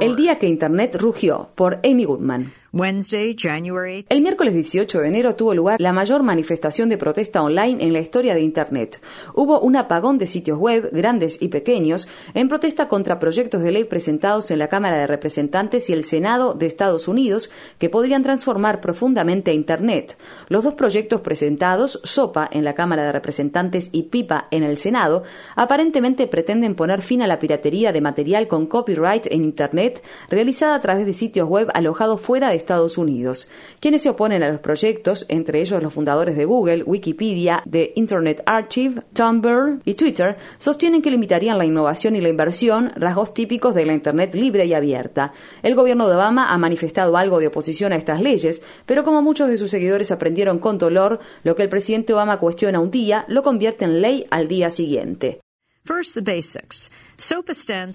El 0.00 0.16
día 0.16 0.38
que 0.38 0.46
Internet 0.46 0.96
rugió, 0.96 1.50
por 1.54 1.80
Amy 1.84 2.04
Goodman. 2.04 2.52
El 4.08 4.20
miércoles 4.20 4.52
18 4.52 4.98
de 4.98 5.06
enero 5.06 5.36
tuvo 5.36 5.54
lugar 5.54 5.80
la 5.80 5.92
mayor 5.92 6.24
manifestación 6.24 6.88
de 6.88 6.98
protesta 6.98 7.40
online 7.40 7.84
en 7.84 7.92
la 7.92 8.00
historia 8.00 8.34
de 8.34 8.40
Internet. 8.40 9.00
Hubo 9.32 9.60
un 9.60 9.76
apagón 9.76 10.18
de 10.18 10.26
sitios 10.26 10.58
web, 10.58 10.90
grandes 10.90 11.40
y 11.40 11.46
pequeños, 11.50 12.08
en 12.34 12.48
protesta 12.48 12.88
contra 12.88 13.20
proyectos 13.20 13.62
de 13.62 13.70
ley 13.70 13.84
presentados 13.84 14.50
en 14.50 14.58
la 14.58 14.66
Cámara 14.66 14.98
de 14.98 15.06
Representantes 15.06 15.88
y 15.88 15.92
el 15.92 16.02
Senado 16.02 16.54
de 16.54 16.66
Estados 16.66 17.06
Unidos 17.06 17.48
que 17.78 17.90
podrían 17.90 18.24
transformar 18.24 18.80
profundamente 18.80 19.52
Internet. 19.52 20.18
Los 20.48 20.64
dos 20.64 20.74
proyectos 20.74 21.20
presentados, 21.20 22.00
SOPA 22.02 22.48
en 22.50 22.64
la 22.64 22.74
Cámara 22.74 23.04
de 23.04 23.12
Representantes 23.12 23.90
y 23.92 24.02
PIPA 24.02 24.48
en 24.50 24.64
el 24.64 24.78
Senado, 24.78 25.22
aparentemente 25.54 26.26
pretenden 26.26 26.74
poner 26.74 27.02
fin 27.02 27.22
a 27.22 27.28
la 27.28 27.38
piratería 27.38 27.92
de 27.92 28.00
material 28.00 28.48
con 28.48 28.66
copyright 28.66 29.28
en 29.30 29.44
Internet 29.44 30.02
realizada 30.28 30.74
a 30.74 30.80
través 30.80 31.06
de 31.06 31.12
sitios 31.12 31.48
web 31.48 31.68
alojados 31.72 32.20
fuera 32.20 32.50
de 32.50 32.63
Estados 32.64 32.98
Unidos. 32.98 33.48
Quienes 33.78 34.02
se 34.02 34.10
oponen 34.10 34.42
a 34.42 34.48
los 34.48 34.60
proyectos, 34.60 35.26
entre 35.28 35.60
ellos 35.60 35.82
los 35.82 35.92
fundadores 35.92 36.36
de 36.36 36.44
Google, 36.46 36.82
Wikipedia, 36.82 37.62
de 37.66 37.92
Internet 37.94 38.42
Archive, 38.46 39.02
Tumblr 39.12 39.80
y 39.84 39.94
Twitter, 39.94 40.36
sostienen 40.58 41.02
que 41.02 41.10
limitarían 41.10 41.58
la 41.58 41.66
innovación 41.66 42.16
y 42.16 42.20
la 42.20 42.30
inversión, 42.30 42.92
rasgos 42.96 43.34
típicos 43.34 43.74
de 43.74 43.86
la 43.86 43.92
Internet 43.92 44.34
libre 44.34 44.64
y 44.64 44.74
abierta. 44.74 45.32
El 45.62 45.74
gobierno 45.74 46.08
de 46.08 46.16
Obama 46.16 46.52
ha 46.52 46.58
manifestado 46.58 47.16
algo 47.16 47.38
de 47.38 47.48
oposición 47.48 47.92
a 47.92 47.96
estas 47.96 48.20
leyes, 48.20 48.62
pero 48.86 49.04
como 49.04 49.22
muchos 49.22 49.48
de 49.48 49.58
sus 49.58 49.70
seguidores 49.70 50.10
aprendieron 50.10 50.58
con 50.58 50.78
dolor, 50.78 51.20
lo 51.42 51.54
que 51.54 51.62
el 51.62 51.68
presidente 51.68 52.14
Obama 52.14 52.40
cuestiona 52.40 52.80
un 52.80 52.90
día 52.90 53.24
lo 53.28 53.42
convierte 53.42 53.84
en 53.84 54.00
ley 54.00 54.26
al 54.30 54.48
día 54.48 54.70
siguiente. 54.70 55.40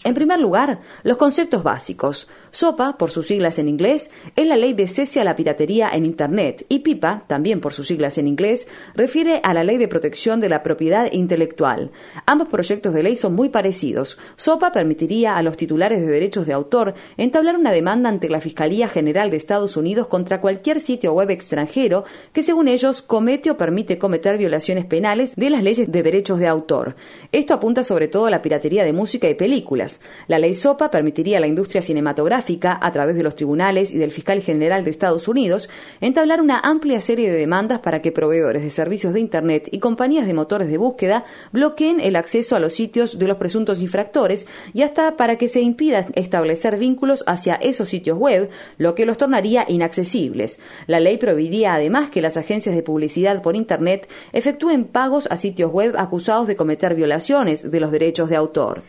En 0.06 0.14
primer 0.14 0.40
lugar, 0.40 0.80
los 1.04 1.18
conceptos 1.18 1.64
básicos. 1.64 2.28
SOPA, 2.52 2.98
por 2.98 3.12
sus 3.12 3.28
siglas 3.28 3.60
en 3.60 3.68
inglés, 3.68 4.10
es 4.36 4.48
la 4.48 4.58
ley 4.58 4.74
de 4.74 4.88
cese 4.88 5.20
a 5.20 5.24
la 5.24 5.36
piratería 5.36 5.90
en 5.94 6.06
Internet 6.06 6.66
y 6.70 6.80
PIPA, 6.80 7.26
también 7.28 7.60
por 7.60 7.74
sus 7.74 7.88
siglas 7.88 8.18
en 8.18 8.28
inglés, 8.28 8.68
refiere 8.96 9.40
a 9.44 9.54
la 9.54 9.64
ley 9.64 9.78
de 9.78 9.88
protección 9.88 10.40
de 10.40 10.50
la 10.50 10.64
propiedad 10.64 11.12
intelectual. 11.12 11.92
Ambos 12.26 12.48
proyectos 12.48 12.94
de 12.94 13.04
ley 13.04 13.18
son 13.18 13.36
muy 13.36 13.50
parecidos. 13.50 14.18
SOPA 14.38 14.72
permitiría 14.72 15.38
a 15.38 15.44
los 15.44 15.58
titulares 15.58 16.00
de 16.00 16.08
derechos 16.08 16.48
de 16.48 16.54
autor 16.54 16.96
entablar 17.18 17.58
una 17.58 17.72
demanda 17.72 18.10
ante 18.10 18.30
la 18.30 18.42
Fiscalía 18.42 18.88
General 18.88 19.30
de 19.30 19.38
Estados 19.38 19.78
Unidos 19.78 20.08
contra 20.08 20.42
cualquier 20.42 20.82
sitio 20.82 21.14
web 21.14 21.30
extranjero 21.30 22.06
que, 22.34 22.42
según 22.42 22.68
ellos, 22.68 23.02
comete 23.02 23.52
o 23.52 23.58
permite 23.58 23.98
cometer 23.98 24.38
violaciones 24.38 24.86
penales 24.86 25.36
de 25.36 25.50
las 25.50 25.62
leyes 25.62 25.92
de 25.92 26.04
derechos 26.04 26.40
de 26.40 26.48
autor. 26.48 26.96
Esto 27.32 27.54
apunta 27.54 27.84
sobre 27.84 28.08
todo 28.08 28.26
a 28.26 28.32
la 28.32 28.42
piratería 28.42 28.84
de 28.84 28.94
música 28.94 29.09
y 29.14 29.20
películas. 29.36 30.00
La 30.28 30.40
ley 30.40 30.54
SOPA 30.54 30.92
permitiría 30.92 31.38
a 31.38 31.42
la 31.42 31.48
industria 31.48 31.82
cinematográfica, 31.82 32.78
a 32.82 32.92
través 32.92 33.16
de 33.16 33.24
los 33.24 33.36
tribunales 33.36 33.92
y 33.92 33.98
del 33.98 34.12
fiscal 34.12 34.42
general 34.42 34.84
de 34.84 34.92
Estados 34.92 35.28
Unidos, 35.28 35.70
entablar 36.02 36.42
una 36.42 36.60
amplia 36.60 37.02
serie 37.02 37.32
de 37.32 37.38
demandas 37.38 37.80
para 37.80 38.02
que 38.02 38.12
proveedores 38.12 38.64
de 38.64 38.70
servicios 38.70 39.14
de 39.14 39.20
Internet 39.20 39.70
y 39.72 39.80
compañías 39.80 40.28
de 40.28 40.34
motores 40.34 40.70
de 40.70 40.78
búsqueda 40.78 41.26
bloqueen 41.52 42.00
el 42.00 42.16
acceso 42.16 42.56
a 42.56 42.60
los 42.60 42.74
sitios 42.74 43.20
de 43.20 43.28
los 43.28 43.38
presuntos 43.38 43.82
infractores 43.82 44.48
y 44.74 44.84
hasta 44.84 45.18
para 45.18 45.38
que 45.38 45.48
se 45.48 45.62
impida 45.62 46.08
establecer 46.16 46.78
vínculos 46.78 47.24
hacia 47.28 47.56
esos 47.56 47.90
sitios 47.90 48.18
web, 48.18 48.50
lo 48.78 48.96
que 48.96 49.06
los 49.06 49.18
tornaría 49.18 49.66
inaccesibles. 49.68 50.60
La 50.88 51.00
ley 51.00 51.18
prohibiría 51.18 51.74
además 51.74 52.10
que 52.10 52.22
las 52.22 52.38
agencias 52.38 52.76
de 52.76 52.84
publicidad 52.84 53.42
por 53.42 53.56
Internet 53.56 54.10
efectúen 54.34 54.86
pagos 54.86 55.28
a 55.32 55.38
sitios 55.38 55.72
web 55.72 55.96
acusados 55.98 56.48
de 56.48 56.56
cometer 56.56 56.96
violaciones 56.96 57.70
de 57.72 57.80
los 57.80 57.92
derechos 57.92 58.30
de 58.30 58.36
autor. 58.36 58.84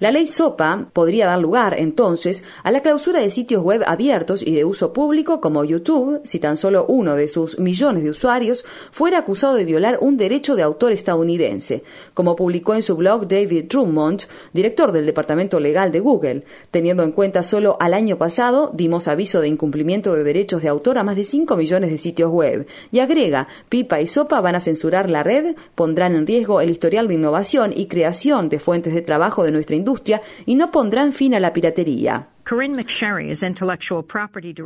La 0.00 0.12
ley 0.12 0.28
SOPA 0.28 0.88
podría 0.92 1.26
dar 1.26 1.40
lugar, 1.40 1.74
entonces, 1.80 2.44
a 2.62 2.70
la 2.70 2.80
clausura 2.80 3.18
de 3.18 3.32
sitios 3.32 3.64
web 3.64 3.82
abiertos 3.88 4.40
y 4.46 4.54
de 4.54 4.64
uso 4.64 4.92
público 4.92 5.40
como 5.40 5.64
YouTube, 5.64 6.20
si 6.22 6.38
tan 6.38 6.56
solo 6.56 6.86
uno 6.86 7.16
de 7.16 7.26
sus 7.26 7.58
millones 7.58 8.04
de 8.04 8.10
usuarios 8.10 8.64
fuera 8.92 9.18
acusado 9.18 9.54
de 9.54 9.64
violar 9.64 9.98
un 10.00 10.16
derecho 10.16 10.54
de 10.54 10.62
autor 10.62 10.92
estadounidense, 10.92 11.82
como 12.14 12.36
publicó 12.36 12.76
en 12.76 12.82
su 12.82 12.94
blog 12.94 13.26
David 13.26 13.64
Drummond, 13.68 14.26
director 14.52 14.92
del 14.92 15.06
Departamento 15.06 15.58
Legal 15.58 15.90
de 15.90 15.98
Google. 15.98 16.44
Teniendo 16.70 17.02
en 17.02 17.10
cuenta 17.10 17.42
solo 17.42 17.76
al 17.80 17.94
año 17.94 18.16
pasado, 18.16 18.70
dimos 18.74 19.08
aviso 19.08 19.40
de 19.40 19.48
incumplimiento 19.48 20.14
de 20.14 20.22
derechos 20.22 20.62
de 20.62 20.68
autor 20.68 20.98
a 20.98 21.02
más 21.02 21.16
de 21.16 21.24
5 21.24 21.56
millones 21.56 21.90
de 21.90 21.98
sitios 21.98 22.30
web. 22.30 22.68
Y 22.92 23.00
agrega, 23.00 23.48
Pipa 23.68 24.00
y 24.00 24.06
SOPA 24.06 24.40
van 24.40 24.54
a 24.54 24.60
censurar 24.60 25.10
la 25.10 25.24
red, 25.24 25.56
pondrán 25.74 26.14
en 26.14 26.28
riesgo 26.28 26.60
el 26.60 26.70
historial 26.70 27.08
de 27.08 27.14
innovación 27.14 27.39
y 27.74 27.86
creación 27.86 28.48
de 28.48 28.58
fuentes 28.58 28.94
de 28.94 29.02
trabajo 29.02 29.44
de 29.44 29.50
nuestra 29.50 29.76
industria 29.76 30.20
y 30.46 30.54
no 30.54 30.70
pondrán 30.70 31.12
fin 31.12 31.34
a 31.34 31.40
la 31.40 31.52
piratería. 31.52 32.28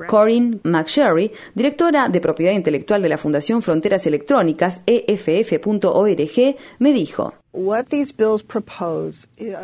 Corinne 0.09 0.61
McSherry, 0.63 1.31
directora 1.55 2.09
de 2.09 2.21
propiedad 2.21 2.53
intelectual 2.53 3.03
de 3.03 3.09
la 3.09 3.19
Fundación 3.19 3.63
Fronteras 3.63 4.07
Electrónicas, 4.07 4.83
EFF.org, 4.87 6.57
me 6.79 6.93
dijo. 6.93 7.44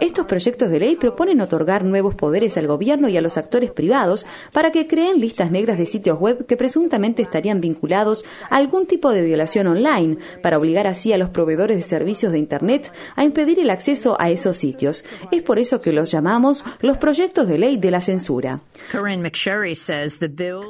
Estos 0.01 0.27
proyectos 0.27 0.71
de 0.71 0.79
ley 0.79 0.95
proponen 0.95 1.41
otorgar 1.41 1.85
nuevos 1.85 2.15
poderes 2.15 2.57
al 2.57 2.69
gobierno 2.69 3.09
y 3.09 3.17
a 3.17 3.21
los 3.21 3.37
actores 3.37 3.73
privados 3.73 4.27
para 4.53 4.71
que 4.71 4.87
creen 4.87 5.21
listas 5.21 5.51
negras 5.51 5.77
de 5.77 5.87
sitios 5.87 6.19
web 6.21 6.47
que 6.47 6.57
presuntamente 6.57 7.21
estarían 7.21 7.61
vinculados 7.61 8.25
a 8.49 8.57
algún 8.57 8.87
tipo 8.87 9.11
de 9.11 9.23
violación 9.23 9.67
online, 9.67 10.19
para 10.41 10.59
obligar 10.59 10.87
así 10.87 11.13
a 11.13 11.19
los 11.19 11.31
proveedores 11.31 11.77
de 11.77 11.83
servicios 11.83 12.31
de 12.33 12.39
Internet 12.39 12.93
a 13.17 13.25
impedir 13.25 13.59
el 13.59 13.71
acceso 13.71 14.17
a 14.21 14.31
esos 14.31 14.57
sitios. 14.57 15.05
Es 15.33 15.43
por 15.43 15.59
eso 15.59 15.81
que 15.81 15.93
los 15.93 16.13
llamamos 16.13 16.65
los 16.81 16.97
proyectos 16.97 17.49
de 17.49 17.59
ley 17.59 17.77
de 17.77 17.91
la 17.91 18.01
censura. 18.01 18.61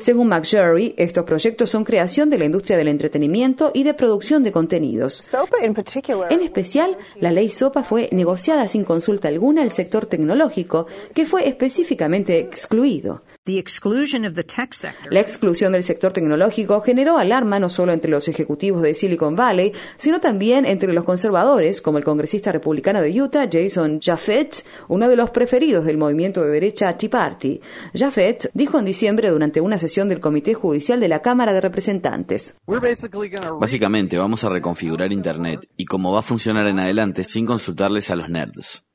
Según 0.01 0.29
McSherry, 0.29 0.95
estos 0.97 1.25
proyectos 1.25 1.71
son 1.71 1.85
creación 1.85 2.31
de 2.31 2.39
la 2.39 2.47
industria 2.47 2.79
del 2.79 2.89
entretenimiento 2.89 3.73
y 3.75 3.83
de 3.83 3.93
producción 3.95 4.43
de 4.43 4.53
contenidos. 4.53 5.23
En 6.31 6.41
especial, 6.41 6.97
la 7.19 7.31
ley 7.31 7.49
SOPA 7.49 7.83
fue 7.83 8.09
negociada 8.13 8.69
sin 8.69 8.85
consulta 8.85 9.29
alguna 9.29 9.63
al 9.63 9.73
sector 9.73 10.07
tecnológico, 10.07 10.87
que 11.15 11.27
fue 11.27 11.49
específicamente 11.49 12.39
excluido. 12.39 13.23
La 15.11 15.21
exclusión 15.21 15.73
del 15.73 15.83
sector 15.83 16.13
tecnológico 16.13 16.81
generó 16.81 17.19
alarma 17.19 17.59
no 17.59 17.69
solo 17.69 17.93
entre 17.93 18.11
los 18.11 18.29
ejecutivos 18.29 18.83
de 18.83 18.95
Silicon 18.95 19.37
Valley, 19.37 19.73
sino 19.97 20.21
también 20.21 20.67
entre 20.67 20.93
los 20.93 21.05
conservadores, 21.05 21.83
como 21.83 21.99
el 21.99 22.05
congresista 22.05 22.53
republicano 22.53 23.01
de 23.01 23.21
Utah, 23.21 23.49
Jason 23.51 24.01
Jaffet, 24.01 24.65
uno 24.89 25.09
de 25.09 25.17
los 25.17 25.31
preferidos 25.31 25.85
del 25.85 25.99
movimiento 25.99 26.43
de 26.43 26.51
derecha 26.51 26.97
Tea 26.97 27.11
Party. 27.11 27.61
Jaffet 27.95 28.51
dijo 28.55 28.79
en 28.79 28.85
diciembre 28.85 29.31
durante 29.31 29.61
una 29.61 29.79
sesión 29.79 30.09
del 30.09 30.21
Comité 30.21 30.55
Judicial 30.55 31.01
de 31.01 31.09
la 31.09 31.23
Cámara 31.23 31.53
de 31.53 31.61
Representantes. 31.61 32.57
Básicamente 33.61 34.19
vamos 34.19 34.45
a 34.45 34.49
reconfigurar 34.49 35.13
Internet 35.13 35.69
y 35.77 35.85
cómo 35.85 36.13
va 36.13 36.21
a 36.21 36.23
funcionar 36.23 36.67
en 36.67 36.79
adelante 36.79 37.25
sin 37.25 37.47
consultarles 37.47 38.11
a 38.11 38.17
los 38.17 38.29
nerds. 38.29 38.90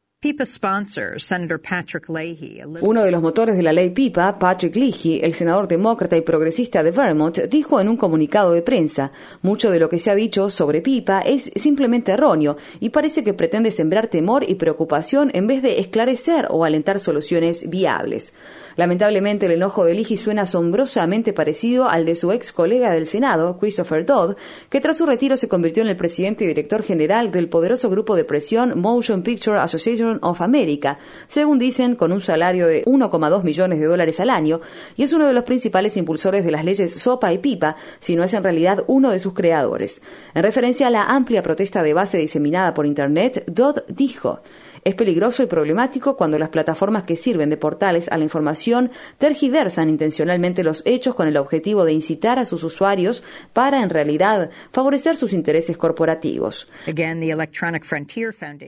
Uno 2.82 3.04
de 3.04 3.12
los 3.12 3.22
motores 3.22 3.56
de 3.58 3.64
la 3.64 3.74
ley 3.74 3.92
PIPA, 3.92 4.40
Patrick 4.40 4.76
Leahy, 4.76 5.20
el 5.22 5.34
senador 5.34 5.68
demócrata 5.68 6.18
y 6.18 6.22
progresista 6.22 6.82
de 6.82 6.92
Vermont, 6.92 7.38
dijo 7.44 7.80
en 7.80 7.90
un 7.90 7.98
comunicado 7.98 8.52
de 8.52 8.62
prensa, 8.62 9.12
mucho 9.42 9.70
de 9.70 9.80
lo 9.80 9.90
que 9.90 10.00
se 10.00 10.10
ha 10.10 10.16
dicho 10.16 10.50
sobre 10.50 10.82
PIPA 10.82 11.22
es 11.22 11.52
simplemente 11.56 12.12
erróneo 12.14 12.58
y 12.80 12.90
parece 12.90 13.24
que 13.24 13.34
pretende 13.34 13.72
sembrar 13.72 14.08
temor 14.08 14.44
y 14.48 14.56
preocupación 14.56 15.32
en 15.34 15.48
vez 15.48 15.62
de 15.62 15.80
esclarecer 15.80 16.48
o 16.50 16.66
alentar 16.66 17.00
soluciones 17.00 17.70
viables. 17.70 18.34
Lamentablemente, 18.76 19.46
el 19.46 19.54
enojo 19.54 19.86
de 19.86 19.94
Leahy 19.94 20.18
suena 20.18 20.42
asombrosamente 20.44 21.32
parecido 21.34 21.90
al 21.90 22.06
de 22.06 22.16
su 22.16 22.32
ex 22.32 22.52
colega 22.52 22.92
del 22.92 23.08
Senado, 23.08 23.58
Christopher 23.58 24.06
Dodd, 24.06 24.36
que 24.70 24.82
tras 24.82 24.98
su 24.98 25.06
retiro 25.06 25.38
se 25.38 25.48
convirtió 25.48 25.82
en 25.84 25.90
el 25.90 25.96
presidente 25.96 26.44
y 26.44 26.48
director 26.48 26.84
general 26.84 27.32
del 27.32 27.48
poderoso 27.48 27.90
grupo 27.90 28.16
de 28.16 28.26
presión 28.26 28.80
Motion 28.80 29.24
Picture 29.24 29.60
Association 29.60 30.20
of 30.22 30.42
America, 30.42 31.00
según 31.28 31.58
dicen, 31.58 31.96
con 31.96 32.12
un 32.12 32.22
salario 32.22 32.68
de 32.68 32.84
1,2 32.86 33.44
millones 33.44 33.80
de 33.80 33.86
dólares 33.86 34.20
al 34.20 34.30
año, 34.30 34.60
y 34.98 35.04
es 35.04 35.14
uno 35.14 35.26
de 35.26 35.34
los 35.34 35.46
principales 35.46 35.96
impulsores 35.96 36.44
de 36.44 36.52
las 36.52 36.66
leyes 36.66 36.94
SOPA 36.94 37.32
y 37.32 37.38
PIPA, 37.38 37.78
si 38.00 38.16
no 38.16 38.24
es 38.24 38.34
en 38.34 38.44
realidad 38.44 38.84
uno 38.88 39.12
de 39.12 39.20
sus 39.20 39.34
creadores. 39.34 40.02
En 40.34 40.44
referencia 40.44 40.88
a 40.88 40.92
la 40.92 41.04
amplia 41.04 41.44
protesta 41.44 41.82
de 41.82 41.94
base 41.94 42.18
diseminada 42.18 42.74
por 42.74 42.86
Internet, 42.86 43.46
Dodd 43.48 43.80
dijo, 43.88 44.42
es 44.86 44.94
peligroso 44.94 45.42
y 45.42 45.48
problemático 45.48 46.16
cuando 46.16 46.38
las 46.38 46.50
plataformas 46.50 47.04
que 47.04 47.16
sirven 47.16 47.50
de 47.50 47.58
portales 47.58 48.08
a 48.08 48.18
la 48.18 48.24
información 48.24 48.92
tergiversan 49.18 49.90
intencionalmente 49.90 50.64
los 50.64 50.84
hechos 50.86 51.16
con 51.16 51.28
el 51.28 51.38
objetivo 51.38 51.86
de 51.86 51.94
incitar 51.94 52.38
a 52.38 52.46
sus 52.46 52.64
usuarios 52.64 53.24
para, 53.52 53.82
en 53.82 53.90
realidad, 53.90 54.52
favorecer 54.72 55.16
sus 55.16 55.34
intereses 55.34 55.76
corporativos. 55.76 56.70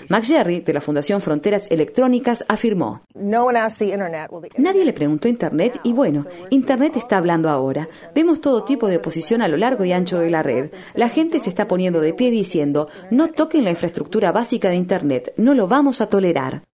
McJerry, 0.09 0.61
de 0.61 0.73
la 0.73 0.81
Fundación 0.81 1.21
Fronteras 1.21 1.69
Electrónicas, 1.69 2.43
afirmó: 2.47 3.03
Nadie 4.57 4.85
le 4.85 4.93
preguntó 4.93 5.27
a 5.27 5.31
Internet 5.31 5.79
y 5.83 5.93
bueno, 5.93 6.25
Internet 6.49 6.97
está 6.97 7.17
hablando 7.17 7.47
ahora. 7.47 7.89
Vemos 8.15 8.41
todo 8.41 8.63
tipo 8.63 8.87
de 8.87 8.97
oposición 8.97 9.43
a 9.43 9.47
lo 9.47 9.57
largo 9.57 9.85
y 9.85 9.91
ancho 9.91 10.17
de 10.17 10.31
la 10.31 10.41
red. 10.41 10.71
La 10.95 11.09
gente 11.09 11.37
se 11.37 11.49
está 11.49 11.67
poniendo 11.67 12.01
de 12.01 12.15
pie 12.15 12.31
diciendo: 12.31 12.89
no 13.11 13.27
toquen 13.27 13.63
la 13.63 13.69
infraestructura 13.69 14.31
básica 14.31 14.69
de 14.69 14.77
Internet, 14.77 15.33
no 15.37 15.53
lo 15.53 15.67
vamos 15.67 16.01
a 16.01 16.06
a 16.06 16.06
tolerar. 16.09 16.66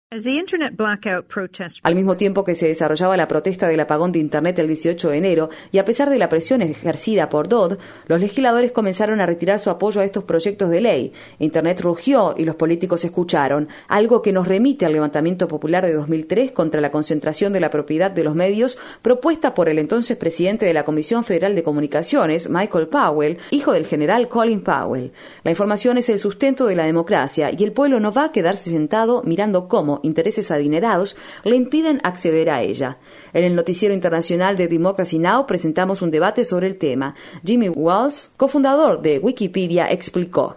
Al 1.83 1.95
mismo 1.95 2.17
tiempo 2.17 2.43
que 2.43 2.55
se 2.55 2.67
desarrollaba 2.67 3.17
la 3.17 3.27
protesta 3.27 3.67
del 3.67 3.79
apagón 3.79 4.11
de 4.11 4.19
Internet 4.19 4.59
el 4.59 4.67
18 4.67 5.09
de 5.09 5.17
enero, 5.17 5.49
y 5.71 5.77
a 5.77 5.85
pesar 5.85 6.09
de 6.09 6.19
la 6.19 6.29
presión 6.29 6.61
ejercida 6.61 7.29
por 7.29 7.47
Dodd, 7.47 7.77
los 8.07 8.19
legisladores 8.19 8.71
comenzaron 8.71 9.21
a 9.21 9.25
retirar 9.25 9.59
su 9.59 9.69
apoyo 9.69 10.01
a 10.01 10.05
estos 10.05 10.23
proyectos 10.23 10.69
de 10.69 10.81
ley. 10.81 11.13
Internet 11.39 11.81
rugió 11.81 12.35
y 12.37 12.45
los 12.45 12.55
políticos 12.55 13.03
escucharon, 13.05 13.69
algo 13.87 14.21
que 14.21 14.31
nos 14.31 14.47
remite 14.47 14.85
al 14.85 14.93
levantamiento 14.93 15.47
popular 15.47 15.85
de 15.85 15.93
2003 15.93 16.51
contra 16.51 16.81
la 16.81 16.91
concentración 16.91 17.53
de 17.53 17.59
la 17.59 17.69
propiedad 17.69 18.11
de 18.11 18.23
los 18.23 18.35
medios 18.35 18.77
propuesta 19.01 19.53
por 19.53 19.69
el 19.69 19.79
entonces 19.79 20.17
presidente 20.17 20.65
de 20.65 20.73
la 20.73 20.85
Comisión 20.85 21.23
Federal 21.23 21.55
de 21.55 21.63
Comunicaciones, 21.63 22.49
Michael 22.49 22.87
Powell, 22.87 23.37
hijo 23.51 23.73
del 23.73 23.85
general 23.85 24.27
Colin 24.27 24.61
Powell. 24.61 25.11
La 25.43 25.51
información 25.51 25.97
es 25.97 26.09
el 26.09 26.19
sustento 26.19 26.65
de 26.65 26.75
la 26.75 26.85
democracia 26.85 27.51
y 27.51 27.63
el 27.63 27.71
pueblo 27.71 27.99
no 27.99 28.11
va 28.11 28.25
a 28.25 28.31
quedarse 28.31 28.69
sentado 28.69 29.21
mirando 29.25 29.67
cómo 29.67 29.99
intereses 30.03 30.51
adinerados 30.51 31.17
le 31.43 31.55
impiden 31.55 31.99
acceder 32.03 32.49
a 32.49 32.61
ella. 32.61 32.97
En 33.33 33.43
el 33.43 33.55
noticiero 33.55 33.93
internacional 33.93 34.55
de 34.55 34.67
Democracy 34.67 35.17
Now! 35.17 35.47
presentamos 35.47 36.01
un 36.01 36.11
debate 36.11 36.45
sobre 36.45 36.67
el 36.67 36.77
tema. 36.77 37.15
Jimmy 37.43 37.69
Walls, 37.69 38.31
cofundador 38.37 39.01
de 39.01 39.19
Wikipedia, 39.19 39.87
explicó. 39.87 40.55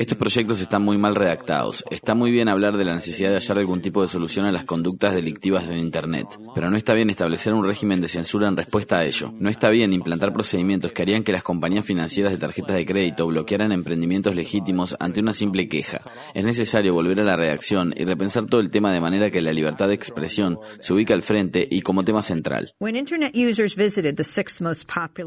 Estos 0.00 0.18
proyectos 0.18 0.60
están 0.60 0.82
muy 0.82 0.98
mal 0.98 1.14
redactados. 1.14 1.84
Está 1.90 2.14
muy 2.14 2.32
bien 2.32 2.48
hablar 2.48 2.76
de 2.76 2.84
la 2.84 2.94
necesidad 2.94 3.30
de 3.30 3.36
hallar 3.36 3.58
algún 3.58 3.80
tipo 3.80 4.02
de 4.02 4.08
solución 4.08 4.46
a 4.46 4.52
las 4.52 4.64
conductas 4.64 5.14
delictivas 5.14 5.68
de 5.68 5.78
Internet, 5.78 6.26
pero 6.54 6.68
no 6.68 6.76
está 6.76 6.92
bien 6.92 7.08
establecer 7.10 7.54
un 7.54 7.64
régimen 7.64 8.00
de 8.00 8.08
censura 8.08 8.48
en 8.48 8.56
respuesta 8.56 8.98
a 8.98 9.04
ello. 9.04 9.32
No 9.38 9.48
está 9.48 9.70
bien 9.70 9.92
implantar 9.92 10.32
procedimientos 10.32 10.92
que 10.92 11.02
harían 11.02 11.22
que 11.22 11.30
las 11.30 11.44
compañías 11.44 11.84
financieras 11.84 12.32
de 12.32 12.38
tarjetas 12.38 12.76
de 12.76 12.84
crédito 12.84 13.26
bloquearan 13.28 13.70
emprendimientos 13.70 14.34
legítimos 14.34 14.96
ante 14.98 15.20
una 15.20 15.32
simple 15.32 15.68
queja. 15.68 16.00
Es 16.34 16.44
necesario 16.44 16.94
volver 16.94 17.20
a 17.20 17.24
la 17.24 17.36
redacción 17.36 17.94
y 17.96 18.04
repensar 18.04 18.46
todo 18.46 18.60
el 18.60 18.70
tema 18.70 18.92
de 18.92 19.00
manera 19.00 19.30
que 19.30 19.40
la 19.40 19.52
libertad 19.52 19.88
de 19.88 19.94
expresión 19.94 20.58
se 20.80 20.92
ubique 20.92 21.12
al 21.12 21.22
frente 21.22 21.66
y 21.70 21.82
como 21.82 22.04
tema 22.04 22.22
central. 22.22 22.74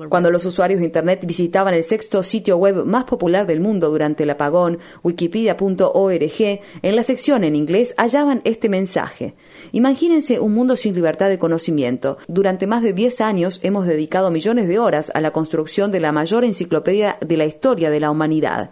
Cuando 0.10 0.32
los 0.32 0.46
usuarios 0.46 0.80
de 0.80 0.86
Internet 0.86 1.24
visitaban 1.26 1.74
el 1.74 1.84
sexto 1.84 2.22
sitio 2.22 2.58
web 2.58 2.86
más 2.86 3.05
popular 3.06 3.48
del 3.48 3.60
mundo 3.60 3.90
durante 3.90 4.24
el 4.24 4.30
apagón, 4.30 4.80
wikipedia.org, 5.04 6.60
en 6.81 6.96
la 6.96 7.04
sección 7.04 7.44
en 7.44 7.56
inglés 7.56 7.94
hallaban 7.98 8.42
este 8.44 8.69
mensaje. 8.69 9.34
Imagínense 9.72 10.40
un 10.40 10.54
mundo 10.54 10.75
sin 10.75 10.96
libertad 10.96 11.30
de 11.30 11.40
conocimiento. 11.40 12.18
Durante 12.28 12.68
más 12.68 12.84
de 12.84 12.94
10 12.94 13.22
años 13.22 13.60
hemos 13.63 13.86
dedicado 13.88 14.31
millones 14.31 14.68
de 14.68 14.80
horas 14.80 15.12
a 15.13 15.22
la 15.22 15.31
construcción 15.31 15.92
de 15.92 16.00
la 16.00 16.12
mayor 16.12 16.44
enciclopedia 16.44 17.18
de 17.22 17.38
la 17.38 17.46
historia 17.46 17.90
de 17.90 18.00
la 18.00 18.12
humanidad. 18.12 18.69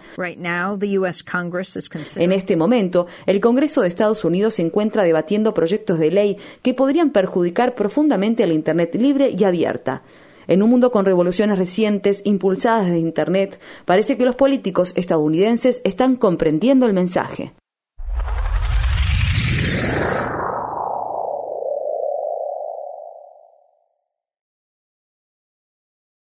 En 2.17 2.31
este 2.31 2.55
momento, 2.55 3.07
el 3.25 3.39
Congreso 3.39 3.81
de 3.81 3.87
Estados 3.87 4.23
Unidos 4.23 4.55
se 4.55 4.61
encuentra 4.61 5.03
debatiendo 5.03 5.53
proyectos 5.53 5.99
de 5.99 6.11
ley 6.11 6.37
que 6.61 6.73
podrían 6.73 7.11
perjudicar 7.11 7.75
profundamente 7.75 8.43
a 8.43 8.47
la 8.47 8.53
Internet 8.53 8.95
libre 8.95 9.33
y 9.37 9.43
abierta. 9.43 10.03
En 10.47 10.61
un 10.63 10.69
mundo 10.69 10.91
con 10.91 11.05
revoluciones 11.05 11.57
recientes 11.57 12.21
impulsadas 12.25 12.85
desde 12.85 12.99
Internet, 12.99 13.59
parece 13.85 14.17
que 14.17 14.25
los 14.25 14.35
políticos 14.35 14.93
estadounidenses 14.95 15.81
están 15.83 16.15
comprendiendo 16.15 16.85
el 16.85 16.93
mensaje. 16.93 17.53